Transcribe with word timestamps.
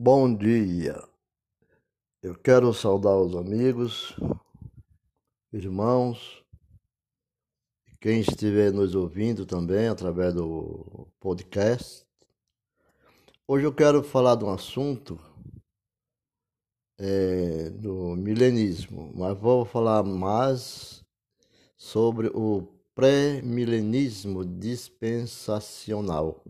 Bom 0.00 0.32
dia. 0.32 0.96
Eu 2.22 2.36
quero 2.36 2.72
saudar 2.72 3.16
os 3.16 3.34
amigos, 3.34 4.14
irmãos, 5.52 6.44
quem 8.00 8.20
estiver 8.20 8.72
nos 8.72 8.94
ouvindo 8.94 9.44
também 9.44 9.88
através 9.88 10.32
do 10.32 11.08
podcast. 11.18 12.06
Hoje 13.44 13.66
eu 13.66 13.74
quero 13.74 14.04
falar 14.04 14.36
de 14.36 14.44
um 14.44 14.50
assunto 14.50 15.18
é, 16.96 17.68
do 17.70 18.14
milenismo, 18.14 19.10
mas 19.16 19.36
vou 19.36 19.64
falar 19.64 20.04
mais 20.04 21.04
sobre 21.76 22.28
o 22.28 22.68
pré-milenismo 22.94 24.44
dispensacional. 24.44 26.40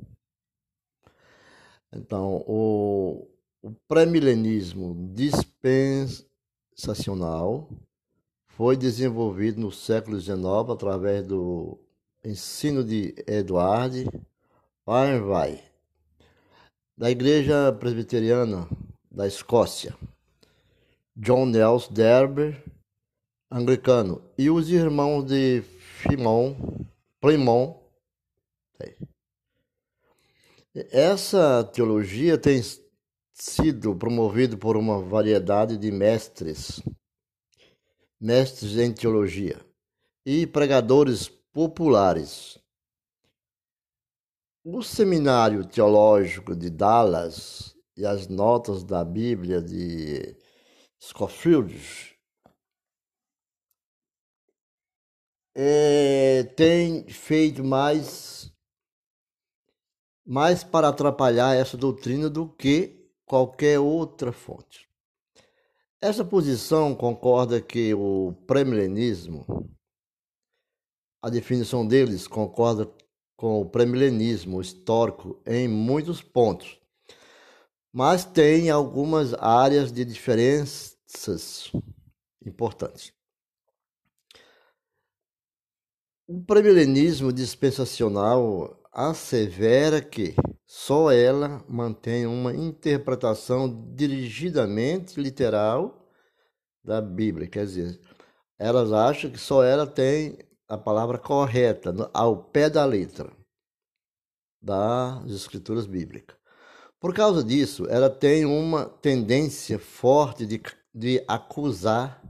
Então, 1.91 2.45
o, 2.47 3.27
o 3.63 3.71
pré-milenismo 3.89 4.95
dispensacional 5.13 7.71
foi 8.47 8.77
desenvolvido 8.77 9.61
no 9.61 9.73
século 9.73 10.21
XIX 10.21 10.39
através 10.71 11.27
do 11.27 11.77
ensino 12.25 12.85
de 12.85 13.15
Edward 13.27 14.09
Parneville, 14.85 15.61
da 16.97 17.11
Igreja 17.11 17.73
Presbiteriana 17.73 18.69
da 19.11 19.27
Escócia, 19.27 19.93
John 21.17 21.47
Nelson 21.47 21.93
Derber, 21.93 22.63
anglicano, 23.51 24.23
e 24.37 24.51
os 24.51 24.71
irmãos 24.71 25.25
de 25.25 25.63
Fimon, 25.63 26.55
Plymouth. 27.21 27.79
Essa 30.93 31.65
teologia 31.65 32.39
tem 32.39 32.63
sido 33.39 33.95
promovida 33.97 34.57
por 34.57 34.77
uma 34.77 35.01
variedade 35.01 35.77
de 35.77 35.93
mestres, 35.93 36.83
mestres 38.21 38.77
em 38.77 38.93
teologia 38.93 39.65
e 40.27 40.47
pregadores 40.47 41.29
populares. 41.53 42.59
O 44.65 44.83
Seminário 44.83 45.65
Teológico 45.65 46.55
de 46.55 46.69
Dallas 46.69 47.75
e 47.97 48.05
as 48.05 48.27
notas 48.27 48.83
da 48.83 49.05
Bíblia 49.05 49.63
de 49.63 50.37
Scofield 51.01 52.19
é, 55.55 56.43
tem 56.57 57.09
feito 57.09 57.65
mais 57.65 58.53
mais 60.27 60.63
para 60.63 60.89
atrapalhar 60.89 61.57
essa 61.57 61.75
doutrina 61.75 62.29
do 62.29 62.47
que 62.47 62.98
qualquer 63.29 63.79
outra 63.79 64.33
fonte. 64.33 64.89
Essa 66.01 66.25
posição 66.25 66.95
concorda 66.95 67.61
que 67.61 67.93
o 67.93 68.33
premilenismo, 68.47 69.45
a 71.23 71.29
definição 71.29 71.87
deles 71.87 72.27
concorda 72.27 72.91
com 73.37 73.61
o 73.61 73.69
premilenismo 73.69 74.61
histórico 74.61 75.41
em 75.47 75.69
muitos 75.69 76.23
pontos, 76.23 76.81
mas 77.93 78.25
tem 78.25 78.71
algumas 78.71 79.35
áreas 79.35 79.93
de 79.93 80.05
diferenças 80.05 81.71
importantes. 82.45 83.13
O 86.27 86.43
premilenismo 86.45 87.33
dispensacional 87.33 88.81
assevera 88.99 90.03
que 90.03 90.35
só 90.67 91.13
ela 91.13 91.65
mantém 91.69 92.27
uma 92.27 92.53
interpretação 92.53 93.95
dirigidamente 93.95 95.21
literal 95.21 96.05
da 96.83 97.01
Bíblia, 97.01 97.47
quer 97.47 97.65
dizer, 97.65 98.01
elas 98.59 98.93
acham 98.93 99.31
que 99.31 99.39
só 99.39 99.63
ela 99.63 99.87
tem 99.87 100.37
a 100.67 100.77
palavra 100.77 101.17
correta, 101.17 101.95
ao 102.13 102.43
pé 102.43 102.69
da 102.69 102.85
letra 102.85 103.33
das 104.61 105.31
escrituras 105.31 105.87
bíblicas. 105.87 106.37
Por 106.99 107.15
causa 107.15 107.45
disso, 107.45 107.87
ela 107.89 108.11
tem 108.11 108.45
uma 108.45 108.85
tendência 108.85 109.79
forte 109.79 110.45
de, 110.45 110.61
de 110.93 111.25
acusar 111.29 112.21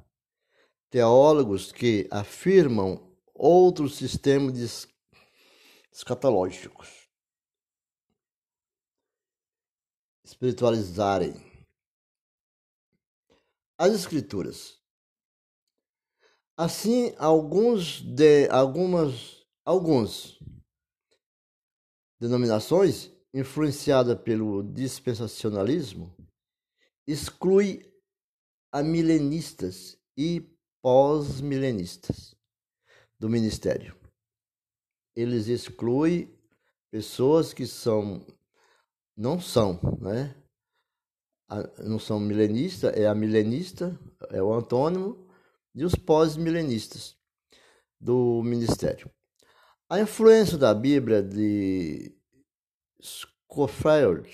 teólogos 0.91 1.73
que 1.73 2.07
afirmam 2.11 3.11
outro 3.35 3.89
sistema 3.89 4.53
de 4.53 4.69
escatológicos. 5.99 7.09
Espiritualizarem 10.25 11.35
as 13.77 13.93
escrituras. 13.93 14.81
Assim, 16.57 17.15
alguns 17.19 18.01
de 18.01 18.49
algumas 18.49 19.45
alguns 19.65 20.39
denominações 22.21 23.13
influenciadas 23.35 24.21
pelo 24.23 24.63
dispensacionalismo 24.63 26.17
exclui 27.07 27.93
a 28.73 28.83
milenistas 28.83 29.99
e 30.17 30.41
pós-milenistas 30.81 32.37
do 33.19 33.29
ministério 33.29 33.98
eles 35.21 35.49
excluem 35.49 36.33
pessoas 36.93 37.53
que 37.53 37.67
são 37.67 38.25
não 39.17 39.41
são, 39.41 39.81
né? 40.01 40.33
não 41.85 41.99
são 41.99 42.21
milenistas, 42.21 42.97
é 42.97 43.09
a 43.09 43.15
milenista, 43.17 43.99
é 44.31 44.41
o 44.41 44.53
antônimo, 44.53 45.27
e 45.75 45.85
os 45.85 45.97
pós-milenistas 45.97 47.17
do 48.01 48.43
ministério. 48.45 49.11
A 49.89 49.99
influência 49.99 50.57
da 50.57 50.73
Bíblia 50.73 51.21
de 51.21 52.15
Scofield 53.03 54.31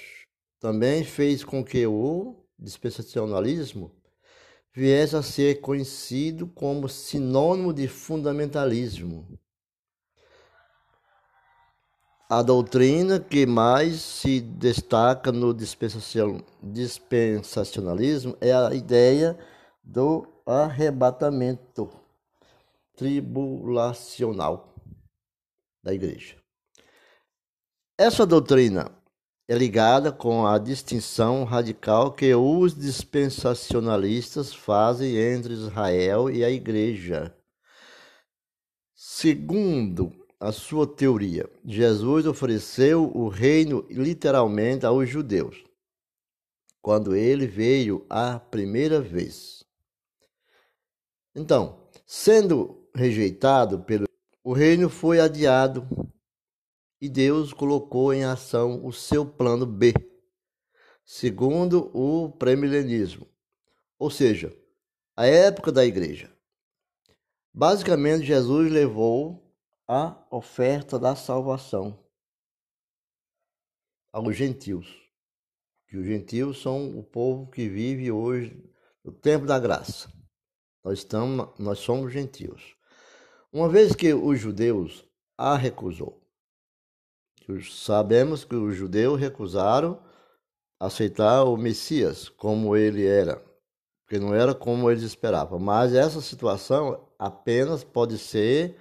também 0.61 1.03
fez 1.03 1.43
com 1.43 1.65
que 1.65 1.87
o 1.87 2.45
dispensacionalismo 2.59 3.91
viesse 4.71 5.17
a 5.17 5.23
ser 5.23 5.63
conhecido 5.63 6.47
como 6.47 6.91
sinônimo 6.91 7.73
de 7.73 7.89
fundamentalismo 7.89 9.39
a 12.29 12.43
doutrina 12.43 13.21
que 13.21 13.47
mais 13.47 14.01
se 14.01 14.41
destaca 14.41 15.31
no 15.31 15.55
dispensacionalismo 15.55 18.37
é 18.41 18.53
a 18.53 18.75
ideia 18.75 19.39
do 19.83 20.27
arrebatamento 20.47 21.91
tribulacional 22.97 24.75
da 25.83 25.93
igreja. 25.93 26.37
Essa 27.99 28.25
doutrina 28.25 28.91
é 29.47 29.55
ligada 29.55 30.11
com 30.11 30.47
a 30.47 30.57
distinção 30.59 31.45
radical 31.45 32.13
que 32.13 32.35
os 32.35 32.75
dispensacionalistas 32.75 34.55
fazem 34.55 35.17
entre 35.17 35.53
Israel 35.53 36.31
e 36.31 36.43
a 36.43 36.49
igreja. 36.51 37.37
Segundo 38.95 40.24
a 40.45 40.53
sua 40.53 40.87
teoria. 40.87 41.49
Jesus 41.65 42.27
ofereceu 42.27 43.11
o 43.17 43.29
reino 43.29 43.87
literalmente 43.89 44.85
aos 44.85 45.09
judeus 45.09 45.65
quando 46.83 47.17
ele 47.17 47.47
veio 47.47 48.05
a 48.11 48.39
primeira 48.39 49.01
vez. 49.01 49.65
Então, 51.35 51.89
sendo 52.05 52.87
rejeitado 52.95 53.81
pelo 53.85 54.05
o 54.43 54.53
reino 54.53 54.91
foi 54.91 55.19
adiado 55.19 55.89
e 57.01 57.09
Deus 57.09 57.55
colocou 57.55 58.13
em 58.13 58.25
ação 58.25 58.85
o 58.85 58.93
seu 58.93 59.25
plano 59.25 59.65
B, 59.65 59.95
segundo 61.03 61.91
o 61.95 62.31
premilenismo, 62.33 63.27
ou 63.99 64.11
seja, 64.11 64.55
a 65.17 65.25
época 65.27 65.73
da 65.73 65.87
igreja. 65.87 66.31
Basicamente, 67.51 68.27
Jesus 68.27 68.71
levou 68.71 69.44
a 69.87 70.17
oferta 70.31 70.99
da 70.99 71.15
salvação 71.15 71.99
aos 74.13 74.37
gentios. 74.37 74.87
Que 75.89 75.97
os 75.97 76.07
gentios 76.07 76.63
são 76.63 76.99
o 76.99 77.03
povo 77.03 77.51
que 77.51 77.69
vive 77.69 78.11
hoje 78.11 78.57
no 79.05 79.13
tempo 79.13 79.47
da 79.47 79.59
graça. 79.59 80.11
Nós 80.83 80.99
estamos, 80.99 81.49
nós 81.59 81.79
somos 81.79 82.13
gentios. 82.13 82.77
Uma 83.53 83.69
vez 83.69 83.95
que 83.95 84.13
os 84.13 84.39
judeus 84.39 85.05
a 85.37 85.57
recusou, 85.57 86.23
sabemos 87.71 88.45
que 88.45 88.55
os 88.55 88.75
judeus 88.75 89.21
recusaram 89.21 90.03
aceitar 90.79 91.45
o 91.45 91.57
Messias 91.57 92.29
como 92.29 92.77
ele 92.77 93.07
era, 93.07 93.37
porque 94.03 94.19
não 94.19 94.35
era 94.35 94.55
como 94.55 94.91
eles 94.91 95.03
esperavam. 95.03 95.59
Mas 95.59 95.95
essa 95.95 96.21
situação 96.21 97.09
apenas 97.19 97.85
pode 97.85 98.19
ser 98.19 98.77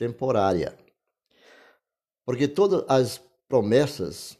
temporária. 0.00 0.74
Porque 2.24 2.48
todas 2.48 2.86
as 2.88 3.18
promessas 3.46 4.38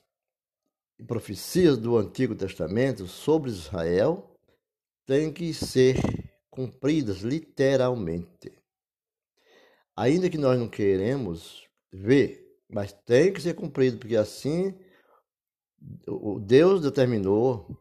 e 0.99 1.05
profecias 1.05 1.77
do 1.77 1.99
Antigo 1.99 2.35
Testamento 2.35 3.07
sobre 3.07 3.51
Israel 3.51 4.35
têm 5.05 5.31
que 5.31 5.53
ser 5.53 5.97
cumpridas 6.49 7.19
literalmente. 7.19 8.51
Ainda 9.95 10.31
que 10.31 10.39
nós 10.39 10.59
não 10.59 10.67
queremos 10.67 11.69
ver, 11.93 12.59
mas 12.67 12.95
tem 13.05 13.31
que 13.31 13.43
ser 13.43 13.53
cumprido, 13.53 13.99
porque 13.99 14.17
assim 14.17 14.75
o 16.09 16.41
Deus 16.41 16.81
determinou 16.81 17.79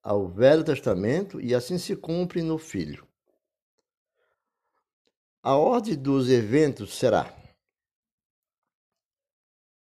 ao 0.00 0.28
Velho 0.28 0.62
Testamento 0.62 1.40
e 1.40 1.52
assim 1.52 1.78
se 1.78 1.96
cumpre 1.96 2.42
no 2.42 2.58
Filho. 2.58 3.07
A 5.40 5.56
ordem 5.56 5.94
dos 5.94 6.28
eventos 6.28 6.98
será 6.98 7.32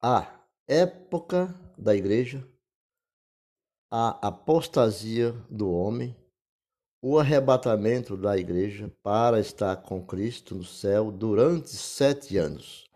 a 0.01 0.45
época 0.67 1.49
da 1.77 1.97
igreja, 1.97 2.47
a 3.91 4.29
apostasia 4.29 5.33
do 5.49 5.73
homem, 5.73 6.15
o 7.01 7.19
arrebatamento 7.19 8.15
da 8.15 8.37
igreja 8.37 8.95
para 9.03 9.41
estar 9.41 9.77
com 9.79 10.05
Cristo 10.05 10.55
no 10.55 10.65
céu 10.65 11.11
durante 11.11 11.71
sete 11.71 12.37
anos. 12.37 12.87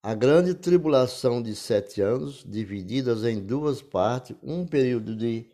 A 0.00 0.14
grande 0.14 0.54
tribulação 0.54 1.42
de 1.42 1.56
sete 1.56 2.00
anos, 2.00 2.44
divididas 2.44 3.24
em 3.24 3.44
duas 3.44 3.82
partes, 3.82 4.36
um 4.40 4.64
período 4.64 5.16
de 5.16 5.50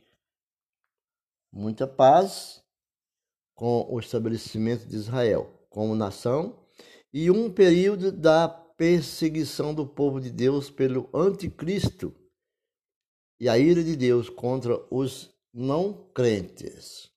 muita 1.51 1.87
paz 1.87 2.63
com 3.55 3.87
o 3.91 3.99
estabelecimento 3.99 4.87
de 4.87 4.97
Israel 4.97 5.64
como 5.75 5.97
nação 5.97 6.57
e 7.13 7.33
um 7.33 7.51
período 7.51 8.13
da 8.13 8.49
perseguição 8.49 9.75
do 9.75 9.85
povo 9.85 10.21
de 10.21 10.31
Deus 10.31 10.71
pelo 10.71 11.11
anticristo 11.13 12.15
e 13.41 13.49
a 13.49 13.59
ira 13.59 13.83
de 13.83 13.97
Deus 13.97 14.31
contra 14.31 14.81
os 14.89 15.35
não 15.53 16.09
crentes. 16.15 17.11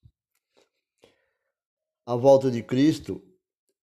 A 2.04 2.16
volta 2.16 2.50
de 2.50 2.64
Cristo 2.64 3.22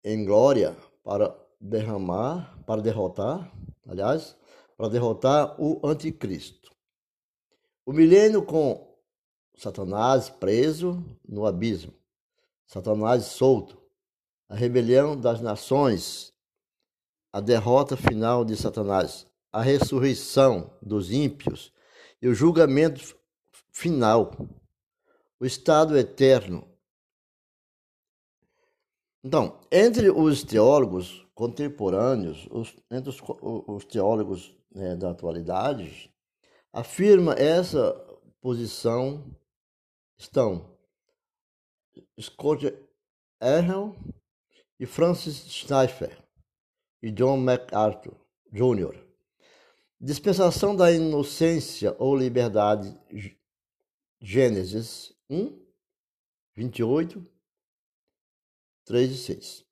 em 0.02 0.24
glória 0.24 0.74
para 1.04 1.38
derramar, 1.60 2.58
para 2.64 2.80
derrotar, 2.80 3.52
aliás, 3.86 4.34
para 4.74 4.88
derrotar 4.88 5.60
o 5.60 5.86
anticristo. 5.86 6.74
O 7.84 7.92
milênio 7.92 8.42
com 8.42 8.96
Satanás 9.54 10.30
preso 10.30 11.04
no 11.28 11.44
abismo, 11.44 11.92
Satanás 12.66 13.24
solto, 13.24 13.81
a 14.52 14.54
rebelião 14.54 15.18
das 15.18 15.40
nações, 15.40 16.30
a 17.32 17.40
derrota 17.40 17.96
final 17.96 18.44
de 18.44 18.54
Satanás, 18.54 19.26
a 19.50 19.62
ressurreição 19.62 20.76
dos 20.82 21.10
ímpios 21.10 21.72
e 22.20 22.28
o 22.28 22.34
julgamento 22.34 23.18
final, 23.70 24.30
o 25.40 25.46
estado 25.46 25.96
eterno. 25.96 26.68
Então, 29.24 29.58
entre 29.72 30.10
os 30.10 30.42
teólogos 30.42 31.26
contemporâneos, 31.34 32.46
os, 32.50 32.76
entre 32.90 33.08
os, 33.08 33.22
os 33.40 33.86
teólogos 33.86 34.54
né, 34.70 34.94
da 34.96 35.12
atualidade, 35.12 36.14
afirma 36.70 37.32
essa 37.38 37.94
posição 38.38 39.34
estão 40.18 40.76
Scott 42.20 42.70
Errol 43.40 43.96
e 44.82 44.86
Francis 44.86 45.48
Schaeffer 45.48 46.18
e 47.00 47.12
John 47.12 47.36
MacArthur 47.36 48.16
Jr. 48.52 49.00
Dispensação 50.00 50.74
da 50.74 50.90
inocência 50.90 51.94
ou 52.00 52.16
liberdade, 52.16 52.92
Gênesis 54.20 55.14
1, 55.30 55.56
28, 56.56 57.24
3 58.84 59.12
e 59.12 59.16
6. 59.16 59.64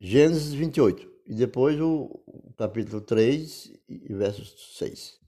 Gênesis 0.00 0.52
28, 0.52 1.08
e 1.26 1.34
depois 1.36 1.80
o, 1.80 2.20
o 2.26 2.52
capítulo 2.54 3.00
3 3.00 3.80
e 3.88 4.12
verso 4.12 4.44
6. 4.76 5.19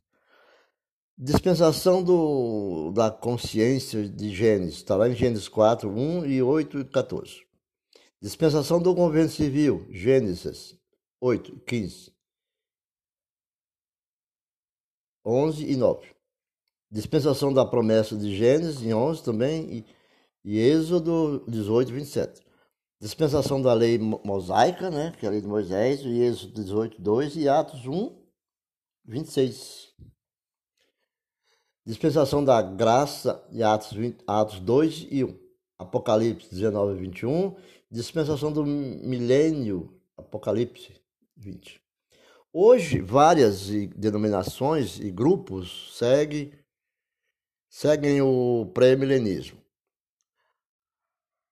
Dispensação 1.19 2.03
do, 2.03 2.91
da 2.93 3.11
consciência 3.11 4.09
de 4.09 4.35
Gênesis, 4.35 4.77
está 4.77 4.97
lá 4.97 5.09
em 5.09 5.15
Gênesis 5.15 5.47
4, 5.47 5.89
1 5.89 6.25
e 6.25 6.43
8 6.43 6.81
e 6.81 6.85
14. 6.85 7.47
Dispensação 8.21 8.81
do 8.81 8.95
governo 8.95 9.31
civil, 9.31 9.87
Gênesis 9.91 10.77
8, 11.21 11.61
15. 11.67 12.13
11 15.25 15.65
e 15.65 15.77
9. 15.77 16.15
Dispensação 16.91 17.53
da 17.53 17.65
promessa 17.65 18.17
de 18.17 18.35
Gênesis, 18.37 18.83
em 18.83 18.93
11 18.93 19.23
também, 19.23 19.79
e, 19.79 19.87
e 20.45 20.59
Êxodo 20.59 21.45
18, 21.47 21.93
27. 21.93 22.41
Dispensação 23.01 23.61
da 23.61 23.75
lei 23.75 23.99
mosaica, 23.99 24.91
né, 24.91 25.13
que 25.19 25.27
é 25.27 25.29
a 25.29 25.33
lei 25.33 25.41
de 25.41 25.47
Moisés, 25.47 26.01
e 26.01 26.21
Êxodo 26.21 26.55
18, 26.55 27.01
2 27.01 27.37
e 27.37 27.49
Atos 27.49 27.87
1, 27.87 28.17
26. 29.05 29.92
Dispensação 31.85 32.45
da 32.45 32.63
graça 32.63 33.45
de 33.51 33.61
Atos, 33.61 33.93
20, 33.93 34.23
Atos 34.25 34.61
2 34.61 35.09
e 35.11 35.25
1. 35.25 35.37
Apocalipse 35.77 36.49
19 36.49 36.97
e 36.97 37.01
21. 37.01 37.57
Dispensação 37.91 38.53
do 38.53 38.65
milênio, 38.65 40.01
Apocalipse 40.17 40.95
20. 41.37 41.83
Hoje, 42.53 43.01
várias 43.01 43.69
denominações 43.97 45.01
e 45.01 45.11
grupos 45.11 45.97
seguem, 45.99 46.53
seguem 47.69 48.23
o 48.23 48.71
pré-milenismo. 48.73 49.61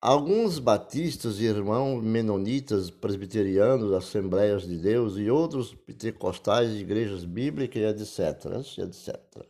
Alguns 0.01 0.61
batistas 0.61 1.41
e 1.41 1.45
irmãos 1.45 2.01
menonitas, 2.03 2.89
presbiterianos, 2.89 3.93
assembleias 3.93 4.63
de 4.63 4.79
Deus 4.79 5.17
e 5.17 5.29
outros 5.29 5.75
pentecostais, 5.75 6.71
igrejas 6.71 7.25
bíblicas, 7.25 8.01
etc, 8.01 8.79
etc. 8.79 9.50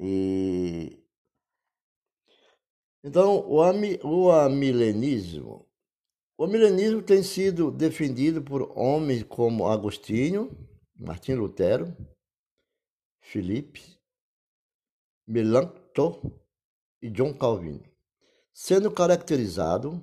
E 0.00 1.04
então 3.02 3.46
o, 3.46 3.62
ami, 3.62 3.98
o 4.02 4.30
amilenismo, 4.30 5.68
o 6.38 6.44
amilenismo 6.44 7.02
tem 7.02 7.22
sido 7.22 7.70
defendido 7.70 8.42
por 8.42 8.72
homens 8.76 9.22
como 9.22 9.68
Agostinho, 9.68 10.50
Martim 10.96 11.34
Lutero, 11.34 11.94
Filipe, 13.20 13.82
Melanchthon 15.26 16.32
e 17.02 17.10
John 17.10 17.34
Calvin, 17.34 17.82
sendo 18.54 18.90
caracterizado 18.90 20.02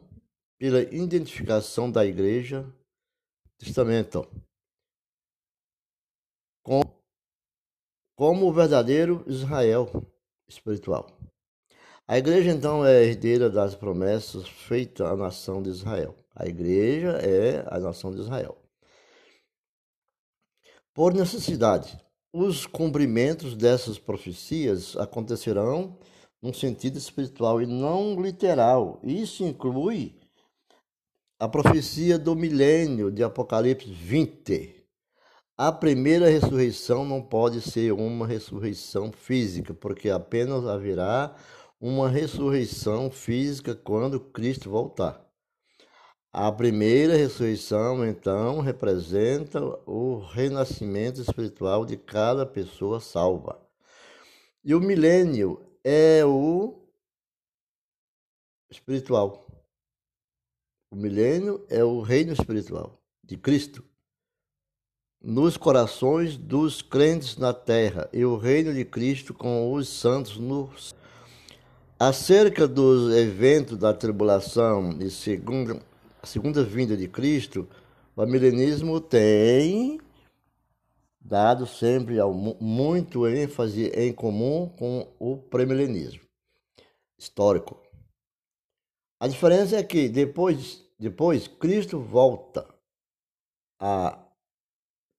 pela 0.59 0.81
identificação 0.81 1.91
da 1.91 2.05
Igreja 2.05 2.71
Testamento 3.57 4.27
com 6.63 6.81
como 8.21 8.45
o 8.45 8.53
verdadeiro 8.53 9.23
Israel 9.25 9.89
espiritual. 10.47 11.07
A 12.07 12.19
igreja 12.19 12.51
então 12.51 12.85
é 12.85 13.03
herdeira 13.03 13.49
das 13.49 13.73
promessas 13.73 14.47
feitas 14.47 15.07
à 15.07 15.15
nação 15.15 15.59
de 15.59 15.71
Israel. 15.71 16.15
A 16.35 16.45
igreja 16.45 17.13
é 17.13 17.65
a 17.65 17.79
nação 17.79 18.13
de 18.13 18.21
Israel. 18.21 18.55
Por 20.93 21.15
necessidade, 21.15 21.99
os 22.31 22.67
cumprimentos 22.67 23.55
dessas 23.55 23.97
profecias 23.97 24.95
acontecerão 24.97 25.97
num 26.39 26.53
sentido 26.53 26.99
espiritual 26.99 27.59
e 27.59 27.65
não 27.65 28.21
literal. 28.21 28.99
Isso 29.03 29.43
inclui 29.43 30.15
a 31.39 31.47
profecia 31.47 32.19
do 32.19 32.35
milênio 32.35 33.09
de 33.09 33.23
Apocalipse 33.23 33.91
20, 33.91 34.80
a 35.63 35.71
primeira 35.71 36.27
ressurreição 36.27 37.05
não 37.05 37.21
pode 37.21 37.61
ser 37.61 37.91
uma 37.91 38.25
ressurreição 38.25 39.11
física, 39.11 39.75
porque 39.75 40.09
apenas 40.09 40.65
haverá 40.65 41.35
uma 41.79 42.09
ressurreição 42.09 43.11
física 43.11 43.75
quando 43.75 44.19
Cristo 44.19 44.71
voltar. 44.71 45.23
A 46.33 46.51
primeira 46.51 47.15
ressurreição, 47.15 48.03
então, 48.03 48.59
representa 48.59 49.63
o 49.85 50.17
renascimento 50.17 51.21
espiritual 51.21 51.85
de 51.85 51.95
cada 51.95 52.43
pessoa 52.43 52.99
salva. 52.99 53.63
E 54.63 54.73
o 54.73 54.79
milênio 54.79 55.63
é 55.83 56.25
o 56.25 56.89
espiritual. 58.67 59.45
O 60.89 60.95
milênio 60.95 61.63
é 61.69 61.83
o 61.83 62.01
reino 62.01 62.33
espiritual 62.33 62.99
de 63.23 63.37
Cristo 63.37 63.90
nos 65.21 65.55
corações 65.55 66.35
dos 66.35 66.81
crentes 66.81 67.37
na 67.37 67.53
terra 67.53 68.09
e 68.11 68.25
o 68.25 68.37
reino 68.37 68.73
de 68.73 68.83
Cristo 68.83 69.33
com 69.33 69.71
os 69.73 69.87
santos 69.87 70.37
nos 70.37 70.95
acerca 71.99 72.67
dos 72.67 73.13
eventos 73.13 73.77
da 73.77 73.93
tribulação 73.93 74.97
e 74.99 75.09
segunda 75.09 75.79
segunda 76.23 76.63
vinda 76.63 76.95
de 76.95 77.07
Cristo, 77.07 77.67
o 78.15 78.25
milenismo 78.25 78.99
tem 78.99 79.99
dado 81.19 81.65
sempre 81.65 82.17
muito 82.59 83.27
ênfase 83.27 83.87
em 83.89 84.13
comum 84.13 84.69
com 84.77 85.07
o 85.19 85.37
premilenismo 85.37 86.21
histórico. 87.17 87.79
A 89.19 89.27
diferença 89.27 89.77
é 89.77 89.83
que 89.83 90.09
depois, 90.09 90.83
depois 90.99 91.47
Cristo 91.47 91.99
volta 91.99 92.67
a 93.79 94.20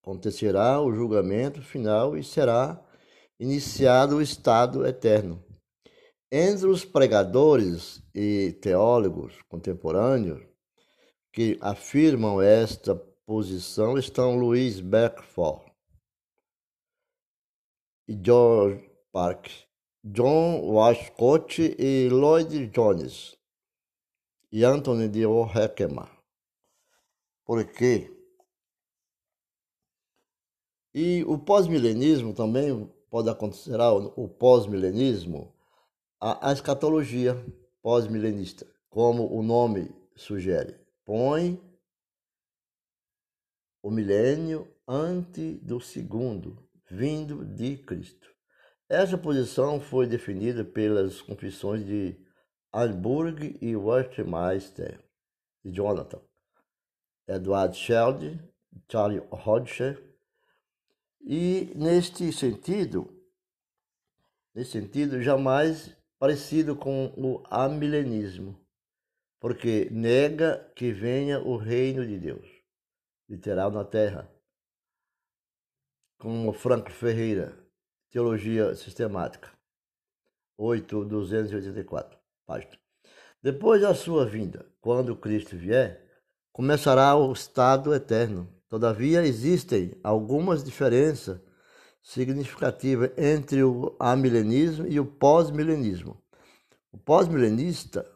acontecerá 0.02 0.80
o 0.80 0.92
julgamento 0.92 1.62
final 1.62 2.16
e 2.16 2.24
será 2.24 2.84
iniciado 3.38 4.16
o 4.16 4.22
estado 4.22 4.84
eterno. 4.84 5.42
Entre 6.30 6.66
os 6.66 6.84
pregadores 6.84 8.02
e 8.12 8.52
teólogos 8.60 9.40
contemporâneos 9.48 10.42
que 11.32 11.56
afirmam 11.60 12.42
esta 12.42 12.96
posição 13.24 13.96
estão 13.96 14.36
Louis 14.36 14.80
Beckford 14.80 15.64
e 18.08 18.18
George 18.20 18.90
Park, 19.12 19.50
John 20.04 20.62
Washcott 20.62 21.76
e 21.78 22.08
Lloyd 22.08 22.66
Jones 22.68 23.36
e 24.50 24.64
Anthony 24.64 25.08
de 25.08 25.24
O'Heckema. 25.24 26.10
Por 27.44 27.64
quê? 27.64 28.21
E 30.94 31.24
o 31.24 31.38
pós-milenismo 31.38 32.34
também 32.34 32.86
pode 33.10 33.28
acontecer 33.30 33.78
o 34.16 34.28
pós-milenismo, 34.28 35.54
a, 36.20 36.50
a 36.50 36.52
escatologia 36.52 37.34
pós-milenista, 37.82 38.66
como 38.90 39.34
o 39.34 39.42
nome 39.42 39.90
sugere, 40.14 40.78
põe 41.04 41.58
o 43.82 43.90
milênio 43.90 44.68
antes 44.86 45.58
do 45.60 45.80
segundo 45.80 46.56
vindo 46.90 47.44
de 47.44 47.78
Cristo. 47.78 48.30
Essa 48.88 49.16
posição 49.16 49.80
foi 49.80 50.06
definida 50.06 50.62
pelas 50.62 51.22
confissões 51.22 51.86
de 51.86 52.14
Alburg 52.70 53.58
e 53.62 53.74
Westminster, 53.74 55.02
de 55.64 55.72
Jonathan, 55.72 56.20
Edward 57.26 57.74
Sheld, 57.76 58.38
Charlie 58.90 59.22
Hodger 59.30 60.11
e 61.22 61.72
neste 61.76 62.32
sentido, 62.32 63.08
nesse 64.54 64.72
sentido, 64.72 65.22
jamais 65.22 65.96
parecido 66.18 66.76
com 66.76 67.06
o 67.16 67.42
amilenismo, 67.48 68.58
porque 69.40 69.88
nega 69.90 70.70
que 70.76 70.92
venha 70.92 71.40
o 71.40 71.56
reino 71.56 72.06
de 72.06 72.18
Deus, 72.18 72.48
literal 73.28 73.70
na 73.70 73.84
terra, 73.84 74.30
como 76.18 76.52
Franco 76.52 76.90
Ferreira, 76.90 77.58
Teologia 78.10 78.74
Sistemática, 78.74 79.50
8.284, 80.58 82.18
página. 82.46 82.78
Depois 83.42 83.82
da 83.82 83.94
sua 83.94 84.24
vinda, 84.24 84.64
quando 84.80 85.16
Cristo 85.16 85.56
vier, 85.56 86.08
começará 86.52 87.16
o 87.16 87.32
estado 87.32 87.92
eterno, 87.92 88.48
Todavia, 88.72 89.22
existem 89.22 90.00
algumas 90.02 90.64
diferenças 90.64 91.38
significativas 92.02 93.10
entre 93.18 93.62
o 93.62 93.94
amilenismo 94.00 94.86
e 94.88 94.98
o 94.98 95.04
pós-milenismo. 95.04 96.18
O 96.90 96.96
pós-milenista 96.96 98.10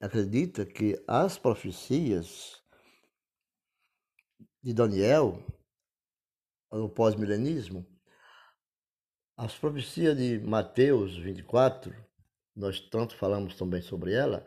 acredita 0.00 0.66
que 0.66 1.00
as 1.06 1.38
profecias 1.38 2.60
de 4.60 4.74
Daniel, 4.74 5.46
no 6.72 6.88
pós-milenismo, 6.88 7.86
as 9.36 9.56
profecias 9.56 10.16
de 10.16 10.40
Mateus 10.40 11.16
24, 11.18 11.94
nós 12.56 12.80
tanto 12.80 13.16
falamos 13.16 13.54
também 13.54 13.80
sobre 13.80 14.12
ela, 14.12 14.44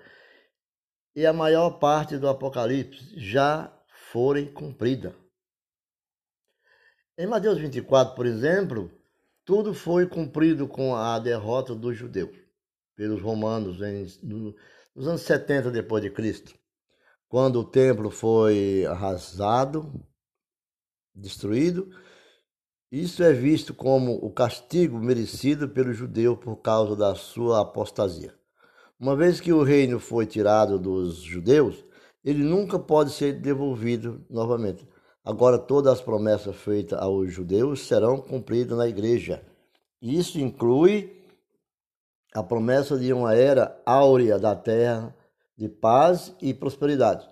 e 1.16 1.25
a 1.25 1.32
maior 1.32 1.80
parte 1.80 2.18
do 2.18 2.27
Apocalipse 2.27 3.18
já 3.18 3.74
forem 4.12 4.51
cumpridas. 4.51 5.16
Em 7.19 7.25
Mateus 7.25 7.57
24, 7.57 8.13
por 8.13 8.27
exemplo, 8.27 8.91
tudo 9.43 9.74
foi 9.74 10.05
cumprido 10.05 10.67
com 10.67 10.95
a 10.95 11.17
derrota 11.17 11.74
dos 11.74 11.97
judeus 11.97 12.38
pelos 12.95 13.19
romanos 13.24 13.81
em, 13.81 14.05
no, 14.21 14.55
nos 14.95 15.07
anos 15.07 15.21
70 15.21 15.71
depois 15.71 16.03
de 16.03 16.12
Cristo, 16.12 16.53
quando 17.27 17.59
o 17.59 17.63
templo 17.63 18.12
foi 18.12 18.86
arrasado, 18.86 19.91
destruído. 21.15 21.89
Isso 22.91 23.24
é 23.24 23.33
visto 23.33 23.74
como 23.74 24.24
o 24.24 24.31
castigo 24.31 25.00
merecido 25.00 25.67
pelo 25.67 25.91
judeu 25.93 26.38
por 26.38 26.57
causa 26.57 26.95
da 26.95 27.15
sua 27.15 27.62
apostasia. 27.62 28.38
Uma 29.00 29.15
vez 29.15 29.41
que 29.41 29.51
o 29.51 29.63
reino 29.63 30.00
foi 30.00 30.27
tirado 30.27 30.77
dos 30.77 31.15
judeus, 31.15 31.83
ele 32.24 32.43
nunca 32.43 32.77
pode 32.77 33.09
ser 33.09 33.33
devolvido 33.33 34.24
novamente. 34.29 34.88
Agora, 35.27 35.60
todas 35.60 35.91
as 35.91 36.01
promessas 36.01 36.55
feitas 36.55 36.98
aos 36.98 37.34
judeus 37.34 37.86
serão 37.86 38.17
cumpridas 38.22 38.77
na 38.77 38.88
igreja. 38.88 39.43
Isso 40.01 40.39
inclui 40.39 41.22
a 42.34 42.41
promessa 42.41 42.98
de 42.98 43.12
uma 43.12 43.36
era 43.36 43.77
áurea 43.86 44.39
da 44.39 44.55
terra 44.55 45.13
de 45.57 45.67
paz 45.67 46.34
e 46.41 46.53
prosperidade. 46.53 47.27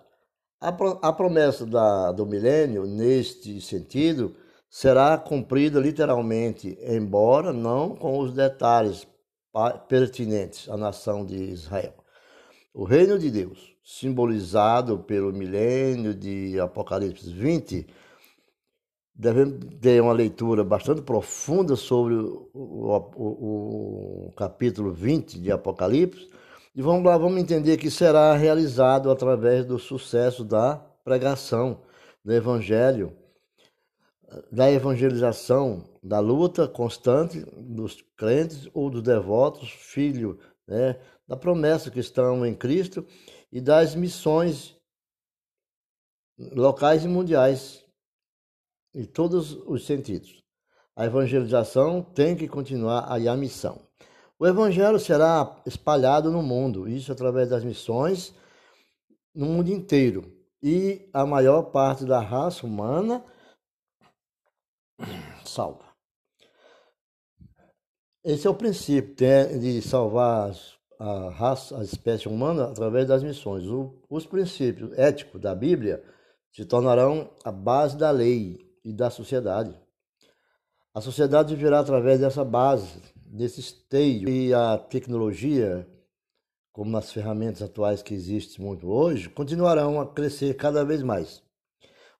A, 0.60 0.74
pro, 0.74 1.00
a 1.02 1.14
promessa 1.14 1.66
da, 1.66 2.12
do 2.12 2.26
milênio, 2.26 2.86
neste 2.86 3.62
sentido, 3.62 4.36
será 4.70 5.18
cumprida 5.18 5.80
literalmente, 5.80 6.78
embora 6.82 7.54
não 7.54 7.96
com 7.96 8.20
os 8.20 8.34
detalhes 8.34 9.08
pertinentes 9.88 10.68
à 10.68 10.76
nação 10.76 11.26
de 11.26 11.38
Israel. 11.38 11.94
O 12.74 12.84
reino 12.84 13.18
de 13.18 13.32
Deus 13.32 13.74
simbolizado 13.86 14.98
pelo 14.98 15.32
milênio 15.32 16.16
de 16.16 16.60
Apocalipse 16.60 17.32
20, 17.32 17.86
devemos 19.14 19.60
ter 19.80 20.02
uma 20.02 20.12
leitura 20.12 20.64
bastante 20.64 21.04
profunda 21.04 21.76
sobre 21.76 22.16
o, 22.16 22.50
o, 22.52 24.28
o, 24.28 24.34
capítulo 24.36 24.92
20 24.92 25.40
de 25.40 25.52
Apocalipse. 25.52 26.28
E 26.76 26.82
vamos 26.82 27.06
lá, 27.06 27.16
vamos 27.16 27.40
entender 27.40 27.78
que 27.78 27.92
será 27.92 28.36
realizado 28.36 29.12
através 29.12 29.64
do 29.64 29.78
sucesso 29.78 30.44
da 30.44 30.84
pregação 31.04 31.82
do 32.24 32.34
Evangelho, 32.34 33.16
da 34.52 34.70
evangelização, 34.70 35.88
da 36.02 36.20
luta 36.20 36.68
constante 36.68 37.46
dos 37.56 38.04
crentes 38.18 38.68
ou 38.74 38.90
dos 38.90 39.04
devotos, 39.04 39.70
filho 39.70 40.40
né, 40.68 40.98
da 41.28 41.38
promessa 41.38 41.92
que 41.92 42.00
estão 42.00 42.44
em 42.44 42.56
Cristo 42.56 43.06
e 43.56 43.62
das 43.62 43.96
missões 43.96 44.76
locais 46.38 47.06
e 47.06 47.08
mundiais, 47.08 47.86
em 48.94 49.06
todos 49.06 49.54
os 49.66 49.86
sentidos. 49.86 50.44
A 50.94 51.06
evangelização 51.06 52.04
tem 52.04 52.36
que 52.36 52.50
continuar 52.50 53.10
aí 53.10 53.30
a 53.30 53.38
missão. 53.38 53.82
O 54.38 54.46
evangelho 54.46 55.00
será 55.00 55.56
espalhado 55.66 56.30
no 56.30 56.44
mundo, 56.44 56.86
isso 56.86 57.14
através 57.14 57.50
das 57.50 57.64
missões 57.64 58.36
no 59.34 59.46
mundo 59.46 59.70
inteiro. 59.70 60.38
E 60.62 61.10
a 61.14 61.26
maior 61.26 61.72
parte 61.72 62.04
da 62.04 62.20
raça 62.20 62.66
humana 62.66 63.24
salva. 65.46 65.96
Esse 68.22 68.48
é 68.48 68.50
o 68.50 68.56
princípio 68.56 69.16
de 69.16 69.82
salvar 69.82 70.54
a 71.00 71.30
raça, 71.30 71.80
a 71.80 71.84
espécie 71.84 72.28
humana 72.28 72.66
através 72.66 73.08
das 73.08 73.24
missões. 73.24 73.66
O, 73.68 73.94
os 74.10 74.26
princípios 74.26 74.98
éticos 74.98 75.42
da 75.42 75.54
Bíblia 75.54 76.04
se 76.52 76.66
tornarão 76.66 77.30
a 77.44 77.52
base 77.52 77.98
da 77.98 78.12
lei 78.12 78.66
e 78.84 78.94
da 78.94 79.10
sociedade. 79.10 79.78
A 80.94 81.02
sociedade 81.02 81.54
viverá 81.54 81.80
através 81.80 82.22
dessa 82.22 82.46
base, 82.46 83.02
desse 83.26 83.60
esteio. 83.60 84.30
E 84.30 84.54
a 84.54 84.78
tecnologia, 84.78 85.86
como 86.72 86.90
nas 86.90 87.12
ferramentas 87.12 87.62
atuais 87.62 88.02
que 88.02 88.14
existem 88.14 88.64
muito 88.64 88.88
hoje, 88.90 89.28
continuarão 89.30 90.00
a 90.00 90.08
crescer 90.08 90.56
cada 90.56 90.86
vez 90.86 91.04
mais. 91.04 91.44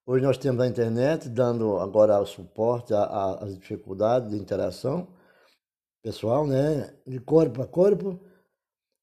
Hoje 0.06 0.24
nós 0.24 0.38
temos 0.38 0.62
a 0.62 0.68
internet 0.68 1.30
dando 1.30 1.78
agora 1.78 2.24
suporte 2.26 2.94
às 2.94 3.58
dificuldades 3.58 4.30
de 4.30 4.38
interação 4.38 5.08
pessoal, 6.04 6.46
né? 6.46 6.94
de 7.08 7.20
corpo 7.20 7.62
a 7.62 7.66
corpo 7.66 8.20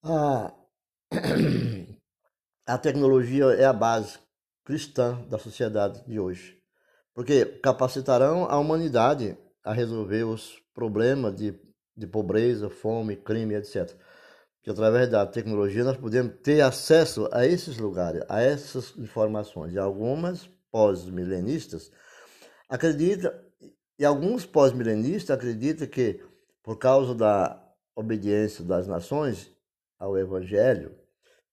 a, 0.03 0.53
a 2.67 2.79
tecnologia 2.79 3.45
é 3.55 3.65
a 3.65 3.73
base 3.73 4.19
cristã 4.65 5.21
da 5.29 5.39
sociedade 5.39 6.05
de 6.07 6.19
hoje, 6.19 6.59
porque 7.15 7.45
capacitarão 7.45 8.45
a 8.45 8.59
humanidade 8.59 9.37
a 9.65 9.73
resolver 9.73 10.25
os 10.25 10.61
problemas 10.75 11.35
de, 11.37 11.59
de 11.97 12.07
pobreza, 12.07 12.69
fome, 12.69 13.17
crime, 13.17 13.55
etc. 13.55 13.91
Que 14.63 14.71
através 14.71 15.09
da 15.09 15.27
tecnologia 15.27 15.85
nós 15.85 15.97
podemos 15.97 16.35
ter 16.43 16.61
acesso 16.61 17.29
a 17.33 17.47
esses 17.47 17.79
lugares, 17.79 18.23
a 18.29 18.41
essas 18.41 18.97
informações. 18.97 19.73
E 19.73 19.79
algumas 19.79 20.49
pós-milenistas 20.71 21.91
acreditam 22.69 23.33
E 23.99 24.05
alguns 24.05 24.47
pós-milenistas 24.47 25.37
acreditam 25.37 25.87
que, 25.87 26.25
por 26.63 26.79
causa 26.79 27.15
da 27.15 27.61
obediência 27.95 28.65
das 28.65 28.87
nações 28.87 29.53
ao 30.03 30.19
Evangelho, 30.19 30.99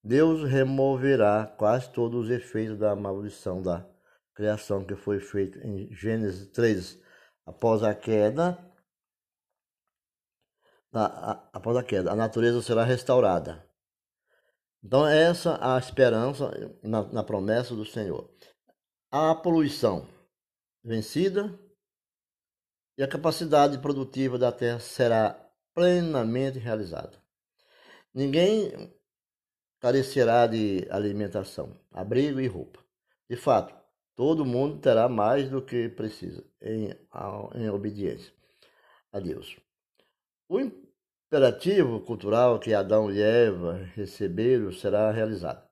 Deus 0.04 0.44
removerá 0.50 1.46
quase 1.46 1.92
todos 1.92 2.26
os 2.26 2.32
efeitos 2.32 2.80
da 2.80 2.96
maldição 2.96 3.62
da 3.62 3.88
criação 4.34 4.84
que 4.84 4.96
foi 4.96 5.20
feita 5.20 5.60
em 5.60 5.94
Gênesis 5.94 6.48
3, 6.48 7.00
após 7.46 7.84
a 7.84 7.94
queda. 7.94 8.58
após 11.54 11.78
a 11.78 11.84
queda, 11.84 12.12
a 12.12 12.16
natureza 12.16 12.62
será 12.64 12.84
restaurada. 12.84 13.64
Então, 14.84 15.06
essa 15.06 15.52
é 15.52 15.76
a 15.76 15.78
esperança 15.78 16.50
na, 16.82 17.04
na 17.04 17.24
promessa 17.24 17.76
do 17.76 17.86
Senhor. 17.86 18.34
A 19.12 19.36
poluição 19.36 20.08
vencida 20.84 21.54
e 22.98 23.04
a 23.04 23.08
capacidade 23.08 23.78
produtiva 23.78 24.40
da 24.40 24.52
terra 24.52 24.80
será 24.80 25.52
plenamente 25.76 26.58
realizada. 26.58 27.19
Ninguém 28.14 28.92
carecerá 29.80 30.48
de 30.48 30.88
alimentação, 30.90 31.76
abrigo 31.92 32.40
e 32.40 32.48
roupa. 32.48 32.80
De 33.30 33.36
fato, 33.36 33.74
todo 34.16 34.46
mundo 34.46 34.80
terá 34.80 35.08
mais 35.08 35.50
do 35.50 35.62
que 35.62 35.88
precisa 35.90 36.44
em, 36.62 36.94
em 37.56 37.70
obediência 37.70 38.34
a 39.12 39.20
Deus. 39.20 39.56
O 40.48 40.60
imperativo 40.60 42.02
cultural 42.02 42.60
que 42.60 42.74
Adão 42.74 43.12
e 43.12 43.22
Eva 43.22 43.88
receberam 43.96 44.72
será 44.72 45.12
realizado, 45.12 45.64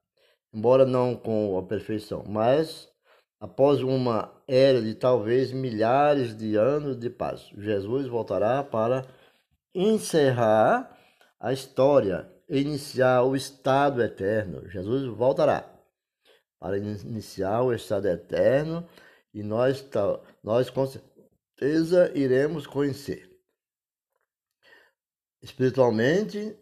embora 0.54 0.86
não 0.86 1.16
com 1.16 1.58
a 1.58 1.64
perfeição, 1.64 2.24
mas 2.28 2.88
após 3.40 3.82
uma 3.82 4.32
era 4.48 4.82
de 4.82 4.96
talvez 4.96 5.52
milhares 5.52 6.36
de 6.36 6.56
anos 6.56 6.98
de 6.98 7.10
paz. 7.10 7.50
Jesus 7.58 8.08
voltará 8.08 8.64
para 8.64 9.06
encerrar 9.74 10.97
a 11.40 11.54
história 11.54 12.32
e 12.50 12.60
iniciar 12.60 13.24
o 13.24 13.36
estado 13.36 14.02
eterno. 14.02 14.70
Jesus 14.70 15.06
voltará 15.16 15.74
para 16.60 16.78
iniciar 16.78 17.62
o 17.62 17.74
estado 17.74 18.08
eterno 18.08 18.88
e 19.34 19.44
nós, 19.44 19.86
nós 20.44 20.70
com 20.70 20.88
certeza 20.88 22.12
iremos 22.16 22.66
conhecer 22.66 23.28
espiritualmente 25.42 26.58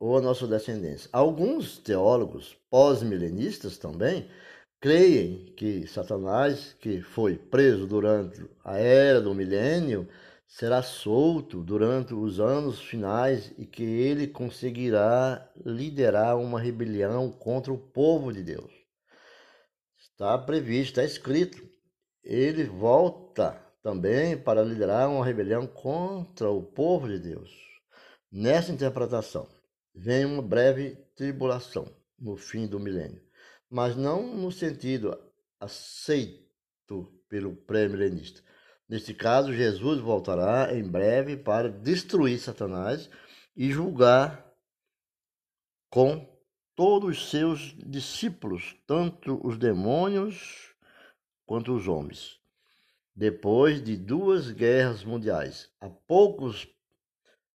ou 0.00 0.16
a 0.16 0.20
nossa 0.20 0.46
descendência. 0.46 1.08
Alguns 1.12 1.78
teólogos 1.78 2.56
pós-milenistas 2.70 3.78
também 3.78 4.30
creem 4.80 5.52
que 5.56 5.86
Satanás, 5.86 6.74
que 6.80 7.00
foi 7.00 7.36
preso 7.36 7.86
durante 7.86 8.48
a 8.64 8.76
era 8.76 9.20
do 9.20 9.34
milênio, 9.34 10.08
será 10.48 10.82
solto 10.82 11.62
durante 11.62 12.12
os 12.12 12.40
anos 12.40 12.80
finais 12.80 13.54
e 13.56 13.64
que 13.64 13.84
ele 13.84 14.26
conseguirá 14.26 15.48
liderar 15.64 16.36
uma 16.36 16.58
rebelião 16.58 17.30
contra 17.30 17.72
o 17.72 17.78
povo 17.78 18.32
de 18.32 18.42
Deus. 18.42 18.72
Está 19.96 20.36
previsto, 20.36 20.98
está 20.98 21.04
escrito. 21.04 21.62
Ele 22.24 22.64
volta 22.64 23.62
também 23.80 24.36
para 24.36 24.64
liderar 24.64 25.08
uma 25.08 25.24
rebelião 25.24 25.68
contra 25.68 26.50
o 26.50 26.62
povo 26.62 27.06
de 27.06 27.20
Deus. 27.20 27.50
Nessa 28.32 28.72
interpretação, 28.72 29.48
vem 29.94 30.24
uma 30.24 30.42
breve 30.42 30.96
tribulação 31.14 31.86
no 32.18 32.36
fim 32.36 32.66
do 32.66 32.80
milênio 32.80 33.28
mas 33.70 33.96
não 33.96 34.34
no 34.34 34.50
sentido 34.50 35.18
aceito 35.60 36.42
pelo 37.28 37.54
pré-milenista. 37.54 38.42
Neste 38.88 39.12
caso, 39.12 39.52
Jesus 39.52 40.00
voltará 40.00 40.74
em 40.74 40.82
breve 40.82 41.36
para 41.36 41.68
destruir 41.68 42.38
Satanás 42.38 43.10
e 43.54 43.70
julgar 43.70 44.50
com 45.90 46.26
todos 46.74 47.18
os 47.18 47.30
seus 47.30 47.74
discípulos, 47.76 48.76
tanto 48.86 49.44
os 49.46 49.58
demônios 49.58 50.74
quanto 51.44 51.74
os 51.74 51.86
homens. 51.86 52.38
Depois 53.14 53.82
de 53.82 53.96
duas 53.96 54.50
guerras 54.52 55.04
mundiais, 55.04 55.68
há 55.80 55.88
poucos 55.88 56.68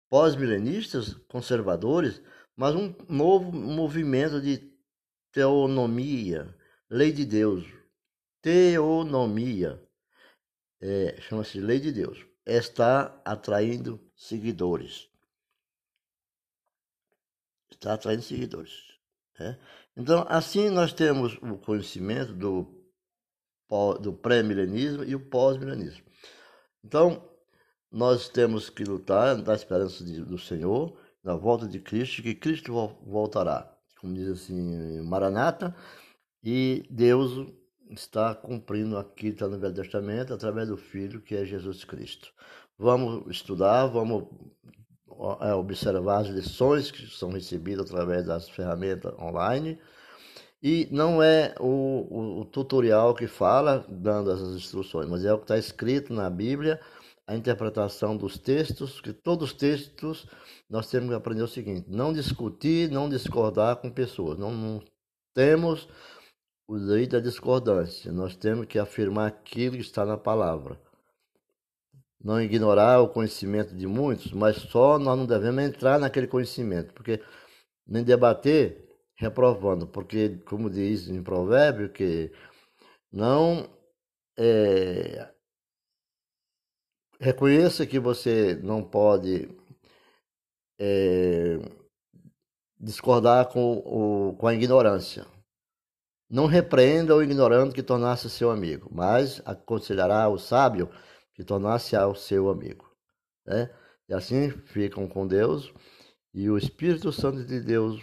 pós-milenistas 0.09 1.13
conservadores, 1.29 2.21
mas 2.55 2.75
um 2.75 2.93
novo 3.07 3.53
movimento 3.53 4.41
de 4.41 4.71
teonomia, 5.31 6.53
lei 6.89 7.13
de 7.13 7.25
Deus, 7.25 7.65
teonomia, 8.41 9.80
é, 10.81 11.19
chama-se 11.21 11.59
lei 11.59 11.79
de 11.79 11.91
Deus, 11.91 12.25
está 12.45 13.21
atraindo 13.23 13.99
seguidores. 14.15 15.07
Está 17.71 17.93
atraindo 17.93 18.23
seguidores. 18.23 18.71
É? 19.39 19.57
Então, 19.95 20.25
assim 20.27 20.69
nós 20.69 20.93
temos 20.93 21.37
o 21.41 21.57
conhecimento 21.57 22.33
do, 22.33 22.83
do 24.01 24.13
pré-milenismo 24.13 25.03
e 25.03 25.15
o 25.15 25.29
pós-milenismo. 25.29 26.05
Então, 26.83 27.29
nós 27.91 28.29
temos 28.29 28.69
que 28.69 28.83
lutar 28.83 29.37
na 29.37 29.53
esperança 29.53 30.03
de, 30.03 30.23
do 30.23 30.37
Senhor, 30.37 30.99
na 31.23 31.35
volta 31.35 31.67
de 31.67 31.79
Cristo, 31.79 32.21
que 32.21 32.35
Cristo 32.35 32.73
voltará 33.05 33.71
como 34.01 34.15
diz 34.15 34.27
assim, 34.27 34.99
Maranata, 35.01 35.75
e 36.43 36.83
Deus 36.89 37.47
está 37.91 38.33
cumprindo 38.33 38.97
aqui, 38.97 39.27
está 39.27 39.47
no 39.47 39.59
Velho 39.59 39.73
Testamento, 39.73 40.33
através 40.33 40.67
do 40.67 40.77
Filho, 40.77 41.21
que 41.21 41.35
é 41.35 41.45
Jesus 41.45 41.83
Cristo. 41.83 42.33
Vamos 42.77 43.29
estudar, 43.29 43.87
vamos 43.87 44.25
é, 45.41 45.53
observar 45.53 46.21
as 46.21 46.27
lições 46.27 46.89
que 46.89 47.05
são 47.07 47.29
recebidas 47.29 47.91
através 47.91 48.25
das 48.25 48.49
ferramentas 48.49 49.13
online. 49.19 49.79
E 50.63 50.87
não 50.91 51.21
é 51.21 51.55
o, 51.59 52.07
o, 52.09 52.41
o 52.41 52.45
tutorial 52.45 53.15
que 53.15 53.27
fala, 53.27 53.85
dando 53.89 54.31
essas 54.31 54.55
instruções, 54.55 55.07
mas 55.09 55.25
é 55.25 55.33
o 55.33 55.37
que 55.37 55.45
está 55.45 55.57
escrito 55.57 56.13
na 56.13 56.29
Bíblia, 56.29 56.79
a 57.25 57.35
interpretação 57.35 58.15
dos 58.15 58.37
textos, 58.37 59.01
que 59.01 59.13
todos 59.13 59.51
os 59.51 59.57
textos 59.57 60.27
nós 60.69 60.87
temos 60.89 61.09
que 61.09 61.15
aprender 61.15 61.41
o 61.43 61.47
seguinte: 61.47 61.85
não 61.89 62.13
discutir, 62.13 62.91
não 62.91 63.09
discordar 63.09 63.77
com 63.77 63.89
pessoas. 63.89 64.37
Não, 64.37 64.51
não 64.51 64.83
temos 65.33 65.87
o 66.71 66.79
direito 66.79 67.11
da 67.11 67.19
discordância. 67.19 68.13
Nós 68.13 68.33
temos 68.33 68.65
que 68.65 68.79
afirmar 68.79 69.27
aquilo 69.27 69.75
que 69.75 69.81
está 69.81 70.05
na 70.05 70.17
palavra. 70.17 70.79
Não 72.23 72.39
ignorar 72.41 73.01
o 73.01 73.09
conhecimento 73.09 73.75
de 73.75 73.85
muitos, 73.85 74.31
mas 74.31 74.55
só 74.55 74.97
nós 74.97 75.17
não 75.17 75.25
devemos 75.25 75.61
entrar 75.63 75.99
naquele 75.99 76.27
conhecimento, 76.27 76.93
porque 76.93 77.21
nem 77.85 78.05
debater 78.05 78.87
reprovando, 79.17 79.85
porque, 79.85 80.37
como 80.45 80.69
diz 80.69 81.09
em 81.09 81.21
provérbio, 81.21 81.89
que 81.89 82.31
não 83.11 83.69
é, 84.37 85.29
reconheça 87.19 87.85
que 87.85 87.99
você 87.99 88.55
não 88.63 88.81
pode 88.81 89.49
é, 90.79 91.57
discordar 92.79 93.49
com, 93.49 93.73
o, 93.73 94.37
com 94.37 94.47
a 94.47 94.53
ignorância. 94.53 95.25
Não 96.31 96.45
repreenda 96.45 97.13
o 97.13 97.21
ignorante 97.21 97.75
que 97.75 97.83
tornasse 97.83 98.29
seu 98.29 98.49
amigo, 98.49 98.89
mas 98.89 99.41
aconselhará 99.43 100.29
o 100.29 100.37
sábio 100.37 100.89
que 101.33 101.43
tornasse 101.43 101.93
ao 101.93 102.15
seu 102.15 102.49
amigo. 102.49 102.89
Né? 103.45 103.69
E 104.07 104.13
assim 104.13 104.49
ficam 104.49 105.09
com 105.09 105.27
Deus 105.27 105.73
e 106.33 106.49
o 106.49 106.57
Espírito 106.57 107.11
Santo 107.11 107.43
de 107.43 107.59
Deus 107.59 108.01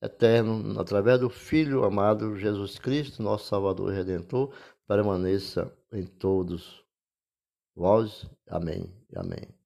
eterno, 0.00 0.80
através 0.80 1.18
do 1.18 1.28
Filho 1.28 1.84
amado 1.84 2.36
Jesus 2.36 2.78
Cristo, 2.78 3.20
nosso 3.20 3.48
Salvador 3.48 3.92
e 3.92 3.96
Redentor, 3.96 4.54
permaneça 4.86 5.76
em 5.92 6.06
todos 6.06 6.84
vós. 7.74 8.30
Amém. 8.48 8.94
Amém. 9.16 9.59